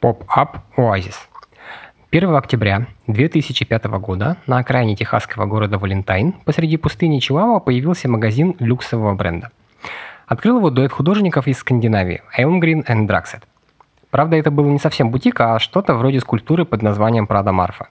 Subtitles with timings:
[0.00, 1.28] Pop-up Оазис.
[2.12, 9.16] 1 октября 2005 года на окраине техасского города Валентайн посреди пустыни Чиуауа появился магазин люксового
[9.16, 9.50] бренда.
[10.28, 13.42] Открыл его дуэт художников из Скандинавии Elmgreen and Dragset.
[14.10, 17.88] Правда, это был не совсем бутик, а что-то вроде скульптуры под названием Prada Marfa.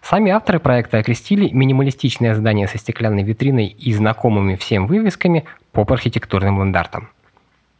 [0.00, 7.08] Сами авторы проекта окрестили минималистичное здание со стеклянной витриной и знакомыми всем вывесками поп-архитектурным лендартом.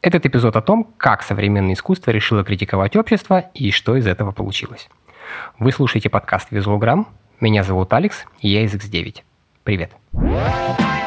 [0.03, 4.89] Этот эпизод о том, как современное искусство решило критиковать общество и что из этого получилось.
[5.61, 7.07] Вы слушаете подкаст «Визуалграмм».
[7.41, 9.19] Меня зовут Алекс, и я из X9.
[9.63, 9.93] Привет.
[10.11, 11.02] Привет.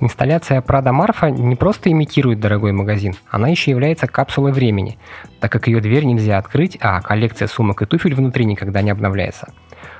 [0.00, 4.96] Инсталляция Prada Marfa не просто имитирует дорогой магазин, она еще является капсулой времени,
[5.40, 9.52] так как ее дверь нельзя открыть, а коллекция сумок и туфель внутри никогда не обновляется.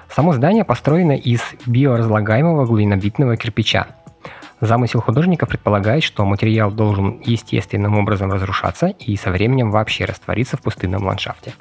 [0.08, 3.88] Само здание построено из биоразлагаемого глинобитного кирпича.
[4.60, 10.62] Замысел художника предполагает, что материал должен естественным образом разрушаться и со временем вообще раствориться в
[10.62, 11.54] пустынном ландшафте.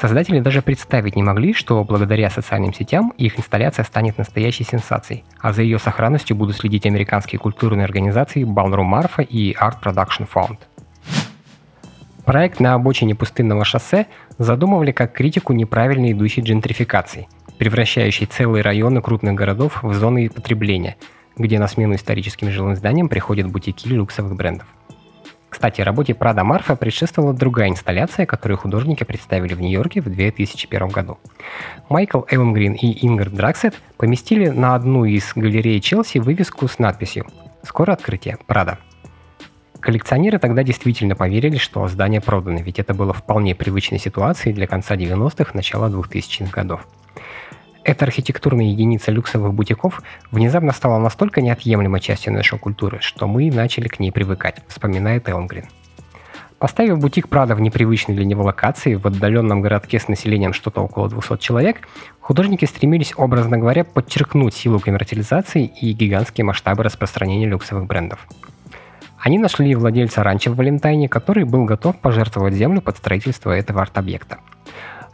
[0.00, 5.52] Создатели даже представить не могли, что благодаря социальным сетям их инсталляция станет настоящей сенсацией, а
[5.52, 10.58] за ее сохранностью будут следить американские культурные организации Ballroom Marfa и Art Production Fund.
[12.24, 14.06] Проект на обочине пустынного шоссе
[14.38, 17.28] задумывали как критику неправильно идущей джентрификации,
[17.58, 20.96] превращающей целые районы крупных городов в зоны потребления,
[21.36, 24.66] где на смену историческим жилым зданиям приходят бутики люксовых брендов.
[25.50, 31.18] Кстати, работе Прада Марфа предшествовала другая инсталляция, которую художники представили в Нью-Йорке в 2001 году.
[31.88, 37.26] Майкл Эвангрин и Ингар Драксет поместили на одну из галерей Челси вывеску с надписью
[37.64, 38.38] «Скоро открытие.
[38.46, 38.78] Прада».
[39.80, 44.94] Коллекционеры тогда действительно поверили, что здание продано, ведь это было вполне привычной ситуацией для конца
[44.94, 46.86] 90-х, начала 2000-х годов.
[47.82, 53.88] Эта архитектурная единица люксовых бутиков внезапно стала настолько неотъемлемой частью нашей культуры, что мы начали
[53.88, 55.64] к ней привыкать, вспоминает Элмгрин.
[56.58, 61.08] Поставив бутик Прада в непривычной для него локации, в отдаленном городке с населением что-то около
[61.08, 61.88] 200 человек,
[62.20, 68.26] художники стремились, образно говоря, подчеркнуть силу коммерциализации и гигантские масштабы распространения люксовых брендов.
[69.18, 74.38] Они нашли владельца ранчо в Валентайне, который был готов пожертвовать землю под строительство этого арт-объекта.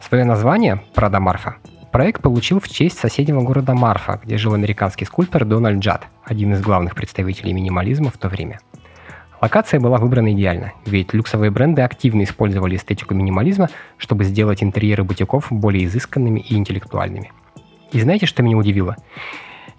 [0.01, 1.55] Свое название, Прада Марфа,
[1.97, 6.61] Проект получил в честь соседнего города Марфа, где жил американский скульптор Дональд Джад, один из
[6.61, 8.59] главных представителей минимализма в то время.
[9.41, 15.47] Локация была выбрана идеально, ведь люксовые бренды активно использовали эстетику минимализма, чтобы сделать интерьеры бутиков
[15.49, 17.31] более изысканными и интеллектуальными.
[17.91, 18.95] И знаете, что меня удивило?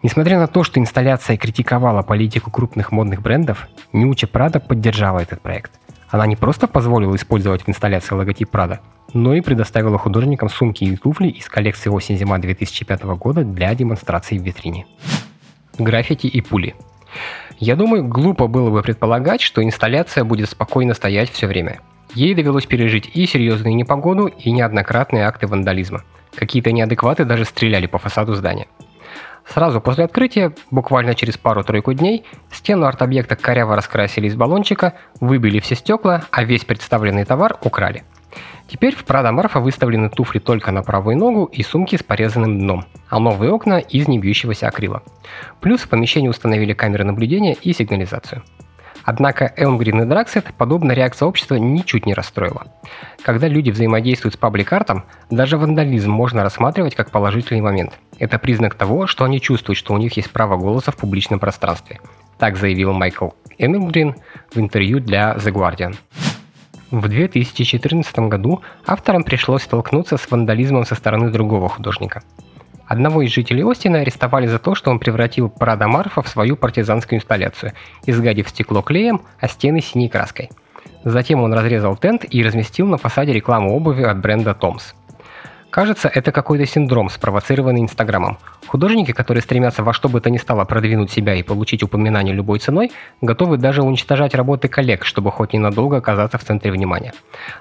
[0.03, 5.71] Несмотря на то, что инсталляция критиковала политику крупных модных брендов, Нюча Прада поддержала этот проект.
[6.09, 8.81] Она не просто позволила использовать в инсталляции логотип Прада,
[9.15, 14.43] но и предоставила художникам сумки и туфли из коллекции осень-зима 2005 года для демонстрации в
[14.43, 14.87] витрине.
[15.79, 16.75] Граффити и пули.
[17.59, 21.81] Я думаю, глупо было бы предполагать, что инсталляция будет спокойно стоять все время.
[22.15, 26.03] Ей довелось пережить и серьезную непогоду, и неоднократные акты вандализма.
[26.35, 28.69] Какие-то неадекваты даже стреляли по фасаду здания.
[29.47, 35.75] Сразу после открытия, буквально через пару-тройку дней, стену арт-объекта коряво раскрасили из баллончика, выбили все
[35.75, 38.05] стекла, а весь представленный товар украли–
[38.67, 42.85] Теперь в Prada Marfa выставлены туфли только на правую ногу и сумки с порезанным дном,
[43.09, 45.03] а новые окна из небьющегося акрила.
[45.61, 48.43] Плюс в помещении установили камеры наблюдения и сигнализацию.
[49.05, 52.67] Однако Elmgreen и Draxet подобная реакция общества ничуть не расстроила.
[53.23, 57.99] Когда люди взаимодействуют с паблик-артом, даже вандализм можно рассматривать как положительный момент.
[58.19, 62.01] Это признак того, что они чувствуют, что у них есть право голоса в публичном пространстве.
[62.39, 64.15] Так заявил Майкл Элмгрин
[64.55, 65.97] в интервью для The Guardian.
[66.91, 72.23] В 2014 году авторам пришлось столкнуться с вандализмом со стороны другого художника.
[72.87, 77.19] Одного из жителей Остина арестовали за то, что он превратил Прада Марфа в свою партизанскую
[77.19, 77.73] инсталляцию,
[78.07, 80.49] изгадив стекло клеем, а стены синей краской.
[81.05, 84.95] Затем он разрезал тент и разместил на фасаде рекламу обуви от бренда Томс.
[85.71, 88.39] Кажется, это какой-то синдром, спровоцированный Инстаграмом.
[88.67, 92.59] Художники, которые стремятся во что бы то ни стало продвинуть себя и получить упоминание любой
[92.59, 97.13] ценой, готовы даже уничтожать работы коллег, чтобы хоть ненадолго оказаться в центре внимания.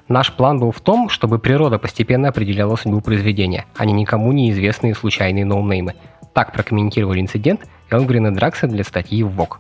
[0.07, 4.95] Наш план был в том, чтобы природа постепенно определяла судьбу произведения, а не никому неизвестные
[4.95, 5.95] случайные ноунеймы.
[6.33, 9.57] Так прокомментировали инцидент Элмгрен и Дракса для статьи в Vogue.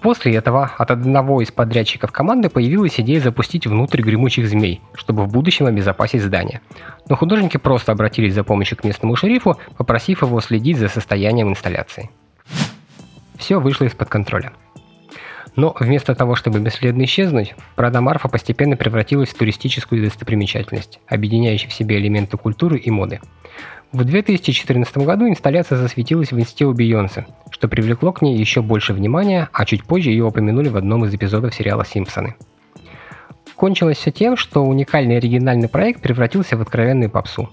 [0.00, 5.28] После этого от одного из подрядчиков команды появилась идея запустить внутрь гремучих змей, чтобы в
[5.32, 6.60] будущем обезопасить здание.
[7.08, 12.10] Но художники просто обратились за помощью к местному шерифу, попросив его следить за состоянием инсталляции.
[13.36, 14.52] Все вышло из-под контроля.
[15.58, 21.74] Но вместо того, чтобы бесследно исчезнуть, Прада Марфа постепенно превратилась в туристическую достопримечательность, объединяющую в
[21.74, 23.18] себе элементы культуры и моды.
[23.90, 28.92] В 2014 году инсталляция засветилась в инсте у Бейонсе, что привлекло к ней еще больше
[28.92, 32.36] внимания, а чуть позже ее упомянули в одном из эпизодов сериала «Симпсоны».
[33.56, 37.50] Кончилось все тем, что уникальный оригинальный проект превратился в откровенную попсу.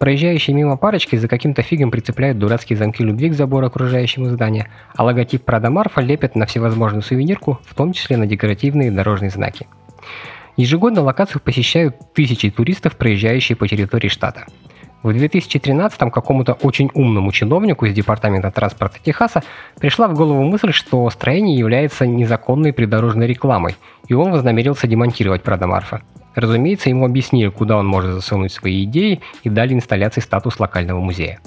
[0.00, 5.04] Проезжающие мимо парочки за каким-то фигом прицепляют дурацкие замки любви к забору окружающему здания, а
[5.04, 9.66] логотип Прада Марфа лепят на всевозможную сувенирку, в том числе на декоративные дорожные знаки.
[10.56, 14.46] Ежегодно локацию посещают тысячи туристов, проезжающие по территории штата–
[15.02, 19.42] в 2013-м какому-то очень умному чиновнику из Департамента транспорта Техаса
[19.78, 23.76] пришла в голову мысль, что строение является незаконной придорожной рекламой,
[24.08, 26.02] и он вознамерился демонтировать Продомарфа.
[26.34, 31.40] Разумеется, ему объяснили, куда он может засунуть свои идеи и дали инсталляции статус локального музея.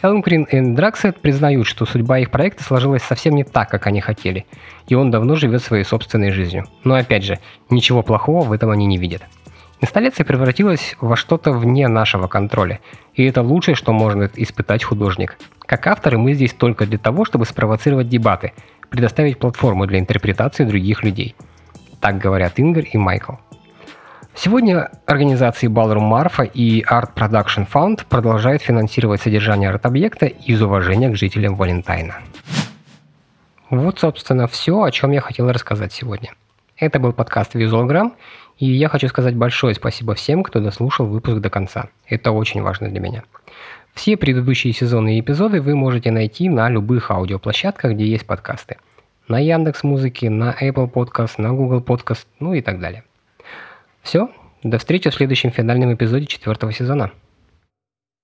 [0.00, 4.46] Элмкрин и Драксет признают, что судьба их проекта сложилась совсем не так, как они хотели,
[4.86, 6.66] и он давно живет своей собственной жизнью.
[6.84, 7.38] Но опять же,
[7.68, 9.22] ничего плохого в этом они не видят.
[9.80, 12.80] Инсталляция превратилась во что-то вне нашего контроля,
[13.14, 15.36] и это лучшее, что может испытать художник.
[15.66, 18.52] Как авторы мы здесь только для того, чтобы спровоцировать дебаты,
[18.90, 21.34] предоставить платформу для интерпретации других людей.
[22.00, 23.34] Так говорят Ингар и Майкл.
[24.40, 31.16] Сегодня организации Ballroom Marfa и Art Production Fund продолжают финансировать содержание арт-объекта из уважения к
[31.16, 32.18] жителям Валентайна.
[33.68, 36.34] Вот, собственно, все, о чем я хотел рассказать сегодня.
[36.76, 38.12] Это был подкаст Visualgram,
[38.58, 41.88] и я хочу сказать большое спасибо всем, кто дослушал выпуск до конца.
[42.06, 43.24] Это очень важно для меня.
[43.94, 48.76] Все предыдущие сезоны и эпизоды вы можете найти на любых аудиоплощадках, где есть подкасты.
[49.26, 53.02] На Яндекс Музыке, на Apple Podcast, на Google Podcast, ну и так далее.
[54.08, 54.30] Все,
[54.62, 57.10] до встречи в следующем финальном эпизоде четвертого сезона.